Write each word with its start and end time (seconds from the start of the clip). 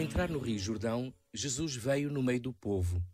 Ao 0.00 0.04
entrar 0.04 0.30
no 0.30 0.38
Rio 0.38 0.58
Jordão, 0.58 1.12
Jesus 1.30 1.76
veio 1.76 2.10
no 2.10 2.22
meio 2.22 2.40
do 2.40 2.54
povo, 2.54 3.04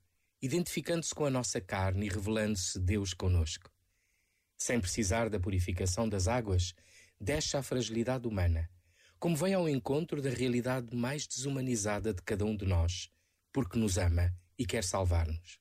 identificando-se 0.40 1.12
com 1.12 1.24
a 1.24 1.30
nossa 1.30 1.60
carne 1.60 2.06
e 2.06 2.08
revelando-se 2.08 2.78
Deus 2.78 3.12
conosco. 3.12 3.68
Sem 4.56 4.80
precisar 4.80 5.28
da 5.28 5.40
purificação 5.40 6.08
das 6.08 6.28
águas, 6.28 6.74
deixa 7.20 7.58
a 7.58 7.62
fragilidade 7.64 8.28
humana, 8.28 8.70
como 9.18 9.34
vem 9.34 9.52
ao 9.52 9.68
encontro 9.68 10.22
da 10.22 10.30
realidade 10.30 10.94
mais 10.94 11.26
desumanizada 11.26 12.14
de 12.14 12.22
cada 12.22 12.44
um 12.44 12.56
de 12.56 12.64
nós, 12.64 13.10
porque 13.52 13.76
nos 13.76 13.98
ama 13.98 14.32
e 14.56 14.64
quer 14.64 14.84
salvar-nos. 14.84 15.58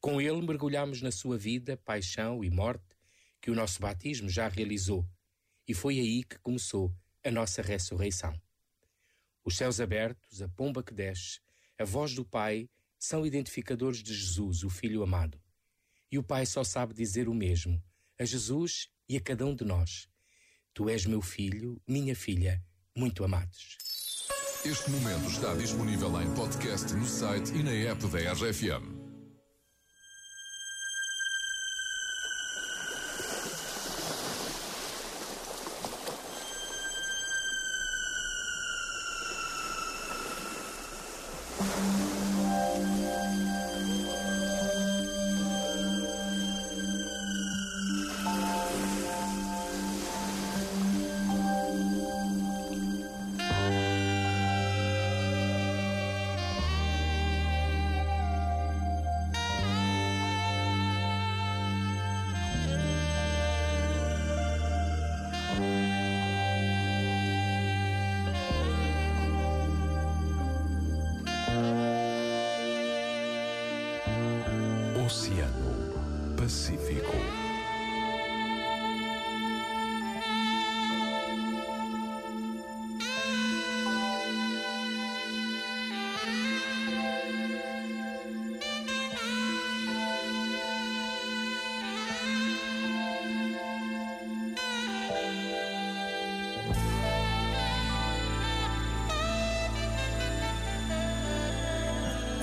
Com 0.00 0.20
ele 0.20 0.46
mergulhamos 0.46 1.02
na 1.02 1.10
sua 1.10 1.36
vida, 1.36 1.76
paixão 1.76 2.44
e 2.44 2.50
morte, 2.50 2.96
que 3.40 3.50
o 3.50 3.54
nosso 3.56 3.80
batismo 3.80 4.28
já 4.28 4.46
realizou, 4.46 5.04
e 5.66 5.74
foi 5.74 5.98
aí 5.98 6.22
que 6.22 6.38
começou 6.38 6.94
a 7.24 7.32
nossa 7.32 7.62
ressurreição. 7.62 8.40
Os 9.46 9.56
céus 9.56 9.80
abertos, 9.80 10.42
a 10.42 10.48
pomba 10.48 10.82
que 10.82 10.92
desce, 10.92 11.38
a 11.78 11.84
voz 11.84 12.12
do 12.12 12.24
Pai 12.24 12.68
são 12.98 13.24
identificadores 13.24 14.02
de 14.02 14.12
Jesus, 14.12 14.64
o 14.64 14.68
Filho 14.68 15.04
amado. 15.04 15.40
E 16.10 16.18
o 16.18 16.22
Pai 16.22 16.44
só 16.44 16.64
sabe 16.64 16.92
dizer 16.92 17.28
o 17.28 17.34
mesmo 17.34 17.80
a 18.18 18.24
Jesus 18.24 18.88
e 19.08 19.16
a 19.16 19.20
cada 19.20 19.44
um 19.46 19.54
de 19.54 19.64
nós. 19.64 20.08
Tu 20.74 20.88
és 20.88 21.06
meu 21.06 21.20
filho, 21.20 21.80
minha 21.86 22.16
filha, 22.16 22.62
muito 22.96 23.22
amados. 23.22 23.76
Este 24.64 24.90
momento 24.90 25.28
está 25.28 25.54
disponível 25.54 26.20
em 26.20 26.34
podcast 26.34 26.92
no 26.94 27.06
site 27.06 27.52
e 27.54 27.62
na 27.62 27.72
app 27.72 28.06
da 28.08 28.32
RFM. 28.32 28.95
Oceano 41.58 42.15
Pacífico. 76.46 77.45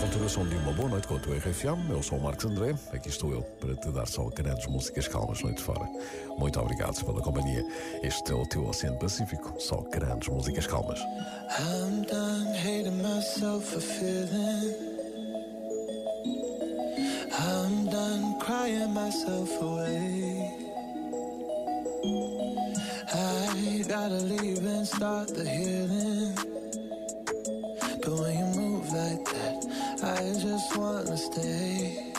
Continuação 0.03 0.45
de 0.45 0.57
uma 0.57 0.73
boa 0.73 0.89
noite 0.89 1.07
com 1.07 1.15
a 1.15 1.19
tua 1.19 1.37
RFM. 1.37 1.89
Eu 1.89 2.03
sou 2.03 2.17
o 2.17 2.21
Marcos 2.21 2.43
André, 2.43 2.75
aqui 2.91 3.07
estou 3.07 3.31
eu 3.31 3.41
para 3.41 3.73
te 3.73 3.89
dar 3.89 4.05
só 4.05 4.25
grandes 4.25 4.67
músicas 4.67 5.07
calmas 5.07 5.41
noite 5.41 5.61
fora. 5.61 5.89
Muito 6.37 6.59
obrigado 6.59 7.01
pela 7.05 7.21
companhia. 7.21 7.63
Este 8.03 8.33
é 8.33 8.35
o 8.35 8.45
teu 8.45 8.65
Oceano 8.67 8.99
Pacífico, 8.99 9.55
só 9.61 9.77
grandes 9.83 10.27
músicas 10.27 10.67
calmas. 10.67 10.99
I'm 10.99 12.01
done 12.01 12.53
hating 12.53 13.01
myself 13.01 13.65
for 13.65 13.79
feeling. 13.79 14.75
I'm 17.39 17.85
done 17.85 18.39
crying 18.41 18.93
myself 18.93 19.49
away. 19.61 20.51
I 23.13 23.85
gotta 23.87 24.21
leave 24.21 24.65
and 24.67 24.85
start 24.85 25.33
the 25.33 25.45
healing. 25.45 26.22
Just 30.39 30.75
wanna 30.77 31.17
stay. 31.17 32.13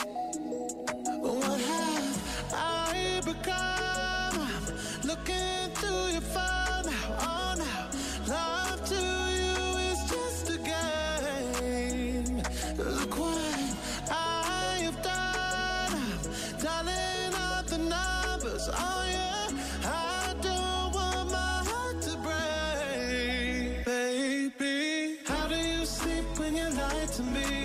What 1.19 1.59
have 1.59 2.53
I 2.53 3.21
become? 3.25 4.47
Looking 5.03 5.71
through 5.75 6.07
your 6.13 6.21
phone 6.21 6.85
now. 6.85 7.17
Oh, 7.19 7.55
now 7.57 7.89
love 8.27 8.85
to 8.85 8.95
you 8.95 9.57
is 9.89 9.99
just 10.09 10.49
a 10.49 10.57
game. 10.57 12.41
Look 12.77 13.17
what 13.17 13.75
I 14.09 14.79
have 14.83 15.01
done. 15.03 16.19
Dialing 16.61 17.35
up 17.35 17.65
the 17.67 17.77
numbers. 17.79 18.69
Oh 18.71 19.05
yeah, 19.11 19.49
I 19.83 20.35
don't 20.41 20.93
want 20.95 21.31
my 21.31 21.63
heart 21.69 22.01
to 22.03 22.17
break, 22.25 23.85
baby. 23.85 25.17
How 25.25 25.47
do 25.47 25.55
you 25.57 25.85
sleep 25.85 26.25
when 26.39 26.55
you 26.55 26.69
lie 26.69 27.07
to 27.17 27.23
me? 27.23 27.64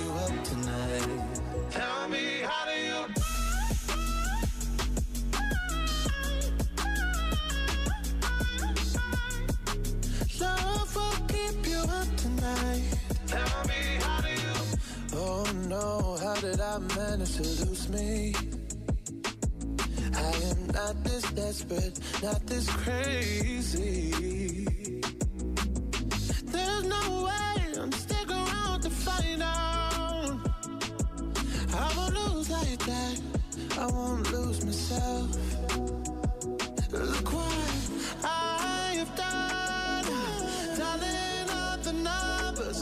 I 16.71 16.77
manage 16.77 17.35
to 17.35 17.43
lose 17.43 17.89
me? 17.89 18.33
I 20.15 20.31
am 20.51 20.67
not 20.67 21.03
this 21.03 21.23
desperate, 21.33 21.99
not 22.23 22.47
this 22.47 22.69
crazy. 22.69 24.13
There's 26.45 26.83
no 26.85 27.25
way 27.25 27.73
I'm 27.77 27.91
stick 27.91 28.29
around 28.29 28.83
to 28.83 28.89
find 28.89 29.43
out. 29.43 30.39
I 31.75 31.93
won't 31.97 32.13
lose 32.13 32.49
like 32.49 32.79
that. 32.85 33.21
I 33.77 33.87
won't 33.87 34.31
lose 34.31 34.63
myself. 34.63 35.27
Look 36.89 37.33
what 37.33 37.89
I 38.23 38.93
have 38.95 39.15
done. 39.17 40.05
Dialing 40.77 41.49
up 41.49 41.83
the 41.83 41.91
numbers. 41.91 42.81